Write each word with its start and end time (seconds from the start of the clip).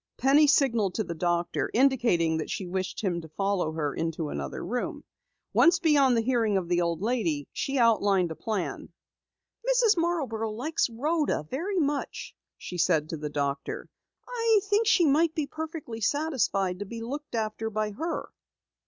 Penny 0.17 0.47
signaled 0.47 0.95
to 0.95 1.03
the 1.03 1.13
doctor, 1.13 1.69
indicating 1.75 2.37
that 2.37 2.49
she 2.49 2.65
wished 2.65 3.01
him 3.01 3.21
to 3.21 3.29
follow 3.29 3.73
her 3.73 3.93
into 3.93 4.29
another 4.29 4.65
room. 4.65 5.03
Once 5.53 5.77
beyond 5.77 6.17
the 6.17 6.23
hearing 6.23 6.57
of 6.57 6.67
the 6.67 6.81
old 6.81 7.03
lady, 7.03 7.47
she 7.53 7.77
outlined 7.77 8.31
a 8.31 8.35
plan. 8.35 8.89
"Mrs. 9.63 9.97
Marborough 9.97 10.53
likes 10.53 10.89
Rhoda 10.89 11.43
very 11.51 11.77
much," 11.77 12.33
she 12.57 12.79
said 12.79 13.09
to 13.09 13.17
the 13.17 13.29
doctor. 13.29 13.89
"I 14.27 14.61
think 14.71 14.87
she 14.87 15.05
might 15.05 15.35
be 15.35 15.45
perfectly 15.45 16.01
satisfied 16.01 16.79
to 16.79 16.85
be 16.85 17.01
looked 17.01 17.35
after 17.35 17.69
by 17.69 17.91
her." 17.91 18.29